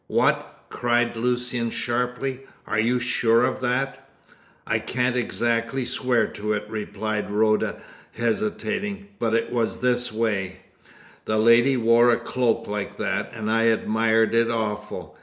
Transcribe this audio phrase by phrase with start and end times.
[0.07, 2.47] "What!" cried Lucian sharply.
[2.65, 4.09] "Are you sure of that?"
[4.65, 7.75] "I can't exactly swear to it," replied Rhoda,
[8.13, 10.61] hesitating, "but it was this way:
[11.25, 15.19] The lady wore a cloak like that, and I admired it awful.